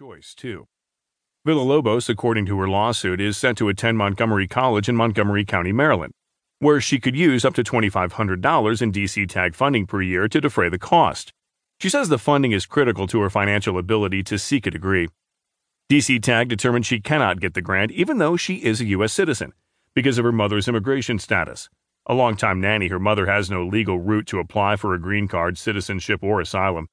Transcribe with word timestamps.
choice, 0.00 0.32
too. 0.34 0.66
Villalobos, 1.46 2.08
according 2.08 2.46
to 2.46 2.58
her 2.58 2.66
lawsuit, 2.66 3.20
is 3.20 3.36
set 3.36 3.54
to 3.58 3.68
attend 3.68 3.98
Montgomery 3.98 4.48
College 4.48 4.88
in 4.88 4.96
Montgomery 4.96 5.44
County, 5.44 5.72
Maryland, 5.72 6.14
where 6.58 6.80
she 6.80 6.98
could 6.98 7.14
use 7.14 7.44
up 7.44 7.52
to 7.52 7.62
$2,500 7.62 8.80
in 8.80 8.92
DC 8.92 9.28
TAG 9.28 9.54
funding 9.54 9.86
per 9.86 10.00
year 10.00 10.26
to 10.26 10.40
defray 10.40 10.70
the 10.70 10.78
cost. 10.78 11.34
She 11.80 11.90
says 11.90 12.08
the 12.08 12.16
funding 12.16 12.52
is 12.52 12.64
critical 12.64 13.06
to 13.08 13.20
her 13.20 13.28
financial 13.28 13.76
ability 13.76 14.22
to 14.22 14.38
seek 14.38 14.66
a 14.66 14.70
degree. 14.70 15.08
DC 15.92 16.22
TAG 16.22 16.48
determined 16.48 16.86
she 16.86 17.00
cannot 17.00 17.38
get 17.38 17.52
the 17.52 17.60
grant 17.60 17.90
even 17.90 18.16
though 18.16 18.38
she 18.38 18.54
is 18.54 18.80
a 18.80 18.86
U.S. 18.96 19.12
citizen 19.12 19.52
because 19.94 20.16
of 20.16 20.24
her 20.24 20.32
mother's 20.32 20.66
immigration 20.66 21.18
status. 21.18 21.68
A 22.06 22.14
longtime 22.14 22.58
nanny, 22.58 22.88
her 22.88 22.98
mother 22.98 23.26
has 23.26 23.50
no 23.50 23.66
legal 23.66 23.98
route 23.98 24.26
to 24.28 24.38
apply 24.38 24.76
for 24.76 24.94
a 24.94 24.98
green 24.98 25.28
card, 25.28 25.58
citizenship, 25.58 26.22
or 26.22 26.40
asylum. 26.40 26.86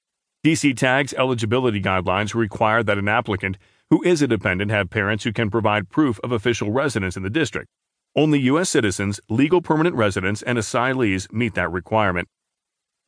DC 0.48 0.78
TAG's 0.78 1.14
eligibility 1.16 1.82
guidelines 1.82 2.34
require 2.34 2.82
that 2.82 2.98
an 2.98 3.10
applicant 3.10 3.58
who 3.90 4.02
is 4.04 4.22
a 4.22 4.28
dependent 4.30 4.72
have 4.72 4.90
parents 4.90 5.26
who 5.26 5.34
can 5.34 5.50
provide 5.50 5.90
proof 5.90 6.22
of 6.24 6.32
official 6.32 6.72
residence 6.72 7.18
in 7.18 7.24
the 7.24 7.30
district. 7.30 7.68
Only 8.16 8.40
U.S. 8.52 8.70
citizens, 8.70 9.20
legal 9.28 9.62
permanent 9.62 9.98
residents, 9.98 10.42
and 10.42 10.58
asylees 10.58 11.30
meet 11.34 11.54
that 11.56 11.70
requirement. 11.70 12.30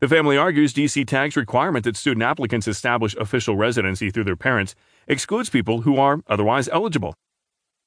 The 0.02 0.10
family 0.10 0.36
argues 0.36 0.74
DC 0.74 1.08
TAG's 1.08 1.38
requirement 1.38 1.86
that 1.86 1.96
student 1.96 2.24
applicants 2.24 2.68
establish 2.68 3.16
official 3.16 3.56
residency 3.56 4.10
through 4.12 4.26
their 4.26 4.36
parents 4.36 4.76
excludes 5.08 5.50
people 5.50 5.84
who 5.84 5.96
are 5.96 6.20
otherwise 6.28 6.68
eligible. 6.68 7.14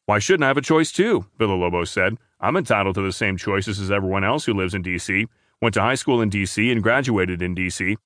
Why 0.06 0.19
shouldn't 0.19 0.45
I 0.45 0.48
have 0.48 0.56
a 0.56 0.62
choice 0.62 0.91
too? 0.91 1.27
Villalobos 1.39 1.89
said. 1.89 2.16
I'm 2.41 2.56
entitled 2.56 2.95
to 2.95 3.03
the 3.03 3.12
same 3.12 3.37
choices 3.37 3.78
as 3.78 3.91
everyone 3.91 4.25
else 4.25 4.47
who 4.47 4.55
lives 4.55 4.73
in 4.73 4.80
D.C., 4.80 5.27
went 5.61 5.75
to 5.75 5.83
high 5.83 5.97
school 5.97 6.23
in 6.23 6.30
D.C., 6.30 6.73
and 6.73 6.83
graduated 6.83 7.42
in 7.42 7.55
D.C. 7.55 7.98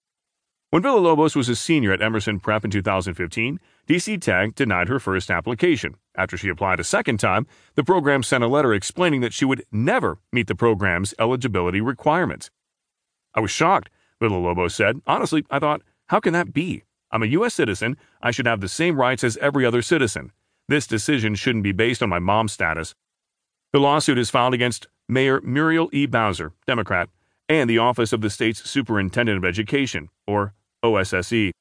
When 0.70 0.82
Villalobos 0.82 1.36
was 1.36 1.48
a 1.48 1.54
senior 1.54 1.92
at 1.92 2.02
Emerson 2.02 2.40
Prep 2.40 2.64
in 2.64 2.72
2015, 2.72 3.60
DC 3.88 4.20
TAG 4.20 4.56
denied 4.56 4.88
her 4.88 4.98
first 4.98 5.30
application. 5.30 5.94
After 6.16 6.36
she 6.36 6.48
applied 6.48 6.80
a 6.80 6.84
second 6.84 7.20
time, 7.20 7.46
the 7.76 7.84
program 7.84 8.24
sent 8.24 8.42
a 8.42 8.48
letter 8.48 8.74
explaining 8.74 9.20
that 9.20 9.32
she 9.32 9.44
would 9.44 9.64
never 9.70 10.18
meet 10.32 10.48
the 10.48 10.56
program's 10.56 11.14
eligibility 11.20 11.80
requirements. 11.80 12.50
I 13.32 13.38
was 13.40 13.52
shocked, 13.52 13.90
Villalobos 14.20 14.72
said. 14.72 15.00
Honestly, 15.06 15.44
I 15.50 15.60
thought, 15.60 15.82
how 16.06 16.18
can 16.18 16.32
that 16.32 16.52
be? 16.52 16.82
I'm 17.12 17.22
a 17.22 17.26
U.S. 17.26 17.54
citizen. 17.54 17.96
I 18.20 18.32
should 18.32 18.46
have 18.46 18.60
the 18.60 18.68
same 18.68 18.98
rights 18.98 19.22
as 19.22 19.36
every 19.36 19.64
other 19.64 19.82
citizen. 19.82 20.32
This 20.68 20.88
decision 20.88 21.36
shouldn't 21.36 21.62
be 21.62 21.70
based 21.70 22.02
on 22.02 22.08
my 22.08 22.18
mom's 22.18 22.52
status. 22.52 22.92
The 23.72 23.78
lawsuit 23.78 24.18
is 24.18 24.30
filed 24.30 24.54
against 24.54 24.88
Mayor 25.08 25.40
Muriel 25.42 25.90
E. 25.92 26.06
Bowser, 26.06 26.52
Democrat, 26.66 27.08
and 27.48 27.70
the 27.70 27.78
Office 27.78 28.12
of 28.12 28.20
the 28.20 28.30
State's 28.30 28.68
Superintendent 28.68 29.38
of 29.38 29.44
Education, 29.44 30.08
or 30.26 30.54
OSSE. 30.84 31.52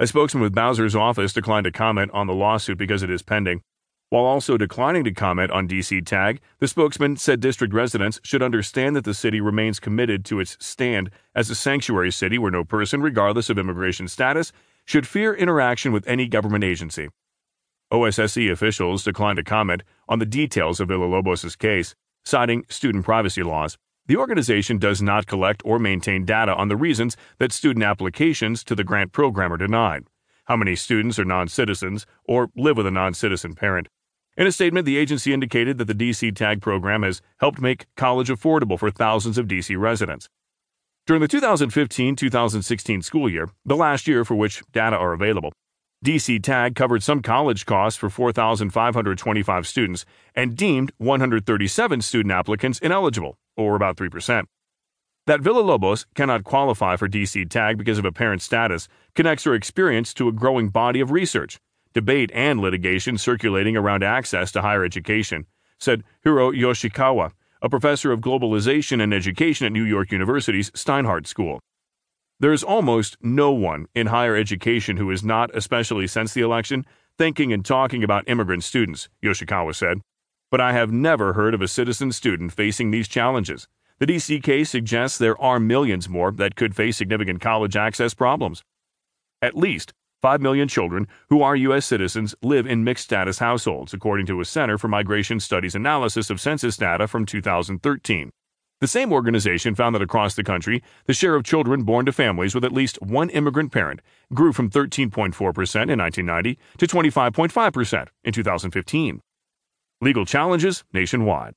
A 0.00 0.06
spokesman 0.06 0.42
with 0.42 0.54
Bowser's 0.54 0.96
office 0.96 1.32
declined 1.32 1.64
to 1.64 1.70
comment 1.70 2.10
on 2.12 2.26
the 2.26 2.34
lawsuit 2.34 2.78
because 2.78 3.02
it 3.02 3.10
is 3.10 3.22
pending. 3.22 3.62
While 4.10 4.24
also 4.24 4.56
declining 4.56 5.04
to 5.04 5.12
comment 5.12 5.50
on 5.50 5.66
DC 5.66 6.04
TAG, 6.06 6.40
the 6.60 6.68
spokesman 6.68 7.16
said 7.16 7.40
district 7.40 7.74
residents 7.74 8.20
should 8.22 8.42
understand 8.42 8.94
that 8.96 9.04
the 9.04 9.14
city 9.14 9.40
remains 9.40 9.80
committed 9.80 10.24
to 10.26 10.40
its 10.40 10.56
stand 10.60 11.10
as 11.34 11.50
a 11.50 11.54
sanctuary 11.54 12.12
city 12.12 12.38
where 12.38 12.50
no 12.50 12.64
person, 12.64 13.02
regardless 13.02 13.50
of 13.50 13.58
immigration 13.58 14.06
status, 14.06 14.52
should 14.84 15.06
fear 15.06 15.34
interaction 15.34 15.92
with 15.92 16.06
any 16.06 16.26
government 16.26 16.64
agency. 16.64 17.08
OSSE 17.92 18.50
officials 18.50 19.04
declined 19.04 19.36
to 19.36 19.44
comment 19.44 19.82
on 20.08 20.18
the 20.18 20.26
details 20.26 20.80
of 20.80 20.88
Villalobos' 20.88 21.58
case, 21.58 21.94
citing 22.24 22.64
student 22.68 23.04
privacy 23.04 23.42
laws. 23.42 23.78
The 24.06 24.18
organization 24.18 24.76
does 24.76 25.00
not 25.00 25.26
collect 25.26 25.62
or 25.64 25.78
maintain 25.78 26.26
data 26.26 26.54
on 26.54 26.68
the 26.68 26.76
reasons 26.76 27.16
that 27.38 27.52
student 27.52 27.84
applications 27.84 28.62
to 28.64 28.74
the 28.74 28.84
grant 28.84 29.12
program 29.12 29.50
are 29.50 29.56
denied, 29.56 30.04
how 30.44 30.56
many 30.56 30.76
students 30.76 31.18
are 31.18 31.24
non 31.24 31.48
citizens 31.48 32.04
or 32.24 32.50
live 32.54 32.76
with 32.76 32.86
a 32.86 32.90
non 32.90 33.14
citizen 33.14 33.54
parent. 33.54 33.88
In 34.36 34.46
a 34.46 34.52
statement, 34.52 34.84
the 34.84 34.98
agency 34.98 35.32
indicated 35.32 35.78
that 35.78 35.86
the 35.86 35.94
DC 35.94 36.36
TAG 36.36 36.60
program 36.60 37.02
has 37.02 37.22
helped 37.40 37.62
make 37.62 37.86
college 37.96 38.28
affordable 38.28 38.78
for 38.78 38.90
thousands 38.90 39.38
of 39.38 39.46
DC 39.46 39.78
residents. 39.78 40.28
During 41.06 41.22
the 41.22 41.28
2015 41.28 42.14
2016 42.14 43.00
school 43.00 43.30
year, 43.30 43.48
the 43.64 43.76
last 43.76 44.06
year 44.06 44.22
for 44.26 44.34
which 44.34 44.62
data 44.72 44.96
are 44.96 45.14
available, 45.14 45.52
DC 46.04 46.42
TAG 46.42 46.74
covered 46.74 47.02
some 47.02 47.22
college 47.22 47.64
costs 47.64 47.98
for 47.98 48.10
4,525 48.10 49.66
students 49.66 50.04
and 50.34 50.54
deemed 50.54 50.92
137 50.98 52.02
student 52.02 52.30
applicants 52.30 52.78
ineligible, 52.80 53.38
or 53.56 53.74
about 53.74 53.96
3%. 53.96 54.44
That 55.26 55.40
Villalobos 55.40 56.04
cannot 56.14 56.44
qualify 56.44 56.96
for 56.96 57.08
DC 57.08 57.48
TAG 57.48 57.78
because 57.78 57.98
of 57.98 58.04
apparent 58.04 58.42
status 58.42 58.86
connects 59.14 59.44
her 59.44 59.54
experience 59.54 60.12
to 60.14 60.28
a 60.28 60.32
growing 60.32 60.68
body 60.68 61.00
of 61.00 61.10
research, 61.10 61.58
debate, 61.94 62.30
and 62.34 62.60
litigation 62.60 63.16
circulating 63.16 63.74
around 63.74 64.04
access 64.04 64.52
to 64.52 64.60
higher 64.60 64.84
education, 64.84 65.46
said 65.78 66.04
Hiro 66.22 66.52
Yoshikawa, 66.52 67.30
a 67.62 67.70
professor 67.70 68.12
of 68.12 68.20
globalization 68.20 69.02
and 69.02 69.14
education 69.14 69.64
at 69.64 69.72
New 69.72 69.84
York 69.84 70.12
University's 70.12 70.70
Steinhardt 70.72 71.26
School. 71.26 71.60
There 72.40 72.52
is 72.52 72.64
almost 72.64 73.16
no 73.22 73.52
one 73.52 73.86
in 73.94 74.08
higher 74.08 74.34
education 74.34 74.96
who 74.96 75.10
is 75.10 75.22
not, 75.22 75.54
especially 75.54 76.06
since 76.08 76.34
the 76.34 76.40
election, 76.40 76.84
thinking 77.16 77.52
and 77.52 77.64
talking 77.64 78.02
about 78.02 78.28
immigrant 78.28 78.64
students, 78.64 79.08
Yoshikawa 79.22 79.74
said. 79.74 80.00
But 80.50 80.60
I 80.60 80.72
have 80.72 80.90
never 80.90 81.34
heard 81.34 81.54
of 81.54 81.62
a 81.62 81.68
citizen 81.68 82.10
student 82.10 82.52
facing 82.52 82.90
these 82.90 83.06
challenges. 83.06 83.68
The 83.98 84.06
DC 84.06 84.42
case 84.42 84.70
suggests 84.70 85.16
there 85.16 85.40
are 85.40 85.60
millions 85.60 86.08
more 86.08 86.32
that 86.32 86.56
could 86.56 86.74
face 86.74 86.96
significant 86.96 87.40
college 87.40 87.76
access 87.76 88.14
problems. 88.14 88.64
At 89.40 89.56
least 89.56 89.92
5 90.22 90.40
million 90.40 90.66
children 90.66 91.06
who 91.28 91.42
are 91.42 91.54
U.S. 91.54 91.86
citizens 91.86 92.34
live 92.42 92.66
in 92.66 92.82
mixed 92.82 93.04
status 93.04 93.38
households, 93.38 93.94
according 93.94 94.26
to 94.26 94.40
a 94.40 94.44
Center 94.44 94.76
for 94.78 94.88
Migration 94.88 95.38
Studies 95.38 95.74
analysis 95.76 96.30
of 96.30 96.40
census 96.40 96.76
data 96.76 97.06
from 97.06 97.26
2013. 97.26 98.30
The 98.80 98.88
same 98.88 99.12
organization 99.12 99.74
found 99.74 99.94
that 99.94 100.02
across 100.02 100.34
the 100.34 100.44
country, 100.44 100.82
the 101.06 101.14
share 101.14 101.36
of 101.36 101.44
children 101.44 101.84
born 101.84 102.06
to 102.06 102.12
families 102.12 102.54
with 102.54 102.64
at 102.64 102.72
least 102.72 103.00
one 103.00 103.30
immigrant 103.30 103.72
parent 103.72 104.00
grew 104.32 104.52
from 104.52 104.68
13.4% 104.68 105.32
in 105.34 105.98
1990 105.98 106.58
to 106.78 106.86
25.5% 106.86 108.08
in 108.24 108.32
2015. 108.32 109.20
Legal 110.00 110.26
challenges 110.26 110.84
nationwide. 110.92 111.54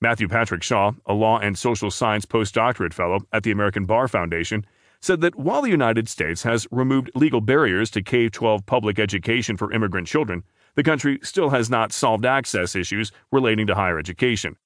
Matthew 0.00 0.26
Patrick 0.26 0.64
Shaw, 0.64 0.92
a 1.06 1.14
law 1.14 1.38
and 1.38 1.56
social 1.56 1.90
science 1.90 2.26
postdoctorate 2.26 2.92
fellow 2.92 3.20
at 3.32 3.44
the 3.44 3.52
American 3.52 3.86
Bar 3.86 4.08
Foundation, 4.08 4.66
said 5.00 5.20
that 5.20 5.36
while 5.36 5.62
the 5.62 5.70
United 5.70 6.08
States 6.08 6.42
has 6.42 6.66
removed 6.72 7.10
legal 7.14 7.40
barriers 7.40 7.88
to 7.90 8.02
K 8.02 8.28
12 8.28 8.66
public 8.66 8.98
education 8.98 9.56
for 9.56 9.72
immigrant 9.72 10.08
children, 10.08 10.42
the 10.74 10.82
country 10.82 11.20
still 11.22 11.50
has 11.50 11.70
not 11.70 11.92
solved 11.92 12.26
access 12.26 12.74
issues 12.74 13.12
relating 13.30 13.66
to 13.68 13.74
higher 13.74 13.98
education. 13.98 14.56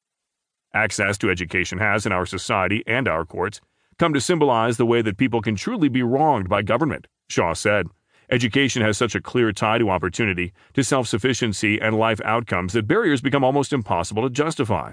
Access 0.75 1.16
to 1.19 1.31
education 1.31 1.78
has, 1.78 2.06
in 2.06 2.12
our 2.12 2.27
society 2.27 2.82
and 2.87 3.09
our 3.09 3.25
courts, 3.25 3.60
come 3.99 4.12
to 4.12 4.21
symbolize 4.21 4.77
the 4.77 4.87
way 4.87 5.03
that 5.03 5.16
people 5.16 5.41
can 5.41 5.56
truly 5.56 5.88
be 5.88 6.03
wronged 6.03 6.49
by 6.49 6.62
government, 6.62 7.06
Shaw 7.28 7.54
said. 7.54 7.87
Education 8.31 8.82
has 8.82 8.99
such 8.99 9.15
a 9.15 9.21
clear 9.21 9.53
tie 9.53 9.78
to 9.78 9.88
opportunity, 9.88 10.53
to 10.75 10.82
self 10.82 11.06
sufficiency, 11.06 11.81
and 11.81 11.97
life 11.97 12.21
outcomes 12.25 12.72
that 12.72 12.88
barriers 12.88 13.21
become 13.21 13.44
almost 13.44 13.72
impossible 13.72 14.22
to 14.22 14.31
justify. 14.31 14.93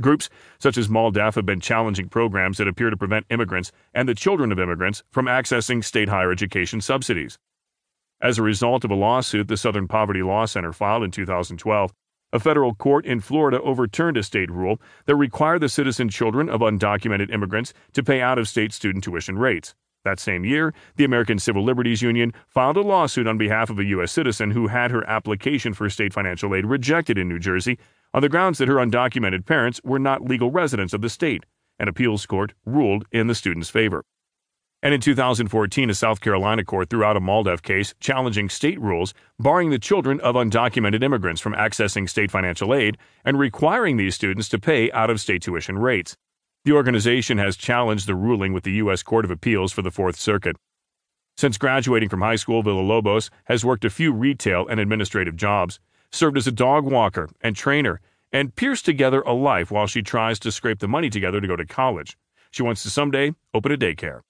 Groups 0.00 0.28
such 0.58 0.76
as 0.76 0.88
MALDEF 0.88 1.34
have 1.34 1.46
been 1.46 1.60
challenging 1.60 2.08
programs 2.08 2.58
that 2.58 2.68
appear 2.68 2.90
to 2.90 2.96
prevent 2.96 3.26
immigrants 3.30 3.70
and 3.94 4.08
the 4.08 4.14
children 4.14 4.50
of 4.50 4.58
immigrants 4.58 5.02
from 5.10 5.26
accessing 5.26 5.84
state 5.84 6.08
higher 6.08 6.32
education 6.32 6.80
subsidies. 6.80 7.38
As 8.20 8.38
a 8.38 8.42
result 8.42 8.84
of 8.84 8.90
a 8.90 8.94
lawsuit 8.94 9.48
the 9.48 9.56
Southern 9.56 9.88
Poverty 9.88 10.22
Law 10.22 10.44
Center 10.46 10.72
filed 10.72 11.04
in 11.04 11.10
2012, 11.10 11.92
a 12.32 12.40
federal 12.40 12.74
court 12.74 13.04
in 13.04 13.20
Florida 13.20 13.60
overturned 13.60 14.16
a 14.16 14.22
state 14.22 14.50
rule 14.50 14.80
that 15.06 15.16
required 15.16 15.60
the 15.60 15.68
citizen 15.68 16.08
children 16.08 16.48
of 16.48 16.60
undocumented 16.60 17.32
immigrants 17.32 17.72
to 17.92 18.02
pay 18.02 18.20
out 18.20 18.38
of 18.38 18.48
state 18.48 18.72
student 18.72 19.04
tuition 19.04 19.38
rates. 19.38 19.74
That 20.04 20.18
same 20.18 20.44
year, 20.44 20.72
the 20.96 21.04
American 21.04 21.38
Civil 21.38 21.62
Liberties 21.62 22.00
Union 22.00 22.32
filed 22.48 22.78
a 22.78 22.80
lawsuit 22.80 23.26
on 23.26 23.36
behalf 23.36 23.68
of 23.68 23.78
a 23.78 23.84
U.S. 23.86 24.12
citizen 24.12 24.52
who 24.52 24.68
had 24.68 24.90
her 24.90 25.06
application 25.08 25.74
for 25.74 25.90
state 25.90 26.14
financial 26.14 26.54
aid 26.54 26.64
rejected 26.64 27.18
in 27.18 27.28
New 27.28 27.38
Jersey 27.38 27.78
on 28.14 28.22
the 28.22 28.28
grounds 28.28 28.58
that 28.58 28.68
her 28.68 28.76
undocumented 28.76 29.44
parents 29.44 29.80
were 29.84 29.98
not 29.98 30.22
legal 30.22 30.50
residents 30.50 30.94
of 30.94 31.02
the 31.02 31.10
state. 31.10 31.44
An 31.78 31.88
appeals 31.88 32.24
court 32.26 32.54
ruled 32.64 33.04
in 33.12 33.26
the 33.26 33.34
student's 33.34 33.70
favor. 33.70 34.04
And 34.82 34.94
in 34.94 35.00
2014, 35.00 35.90
a 35.90 35.94
South 35.94 36.22
Carolina 36.22 36.64
court 36.64 36.88
threw 36.88 37.04
out 37.04 37.16
a 37.16 37.20
MALDEF 37.20 37.60
case 37.60 37.94
challenging 38.00 38.48
state 38.48 38.80
rules 38.80 39.12
barring 39.38 39.68
the 39.68 39.78
children 39.78 40.18
of 40.20 40.36
undocumented 40.36 41.02
immigrants 41.02 41.42
from 41.42 41.52
accessing 41.52 42.08
state 42.08 42.30
financial 42.30 42.74
aid 42.74 42.96
and 43.22 43.38
requiring 43.38 43.98
these 43.98 44.14
students 44.14 44.48
to 44.48 44.58
pay 44.58 44.90
out 44.92 45.10
of 45.10 45.20
state 45.20 45.42
tuition 45.42 45.78
rates. 45.78 46.16
The 46.64 46.72
organization 46.72 47.36
has 47.36 47.56
challenged 47.56 48.06
the 48.06 48.14
ruling 48.14 48.54
with 48.54 48.64
the 48.64 48.72
U.S. 48.72 49.02
Court 49.02 49.26
of 49.26 49.30
Appeals 49.30 49.72
for 49.72 49.82
the 49.82 49.90
Fourth 49.90 50.16
Circuit. 50.16 50.56
Since 51.36 51.58
graduating 51.58 52.08
from 52.08 52.22
high 52.22 52.36
school, 52.36 52.62
Villalobos 52.62 53.28
has 53.44 53.64
worked 53.64 53.84
a 53.84 53.90
few 53.90 54.12
retail 54.12 54.66
and 54.66 54.80
administrative 54.80 55.36
jobs, 55.36 55.78
served 56.10 56.38
as 56.38 56.46
a 56.46 56.52
dog 56.52 56.84
walker 56.84 57.28
and 57.42 57.54
trainer, 57.54 58.00
and 58.32 58.54
pierced 58.54 58.86
together 58.86 59.20
a 59.22 59.32
life 59.32 59.70
while 59.70 59.86
she 59.86 60.02
tries 60.02 60.38
to 60.38 60.52
scrape 60.52 60.78
the 60.78 60.88
money 60.88 61.10
together 61.10 61.40
to 61.40 61.48
go 61.48 61.56
to 61.56 61.66
college. 61.66 62.16
She 62.50 62.62
wants 62.62 62.82
to 62.82 62.90
someday 62.90 63.34
open 63.54 63.72
a 63.72 63.76
daycare. 63.76 64.20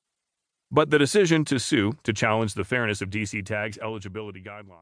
But 0.73 0.91
the 0.91 0.99
decision 0.99 1.45
to 1.47 1.59
sue 1.59 1.95
to 2.05 2.13
challenge 2.13 2.55
the 2.55 2.65
fairness 2.65 3.03
of 3.03 3.11
DC 3.11 3.45
Tag's 3.45 3.79
eligibility 3.79 4.41
guidelines 4.41 4.79